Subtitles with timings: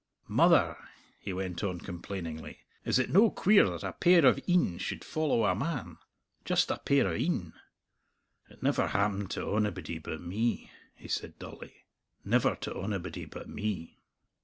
[0.27, 0.77] "Mother,"
[1.19, 5.45] he went on complainingly, "is it no queer that a pair of een should follow
[5.45, 5.99] a man?
[6.43, 7.53] Just a pair of een!
[8.49, 11.85] It never happened to onybody but me," he said dully
[12.25, 13.99] "never to onybody but me."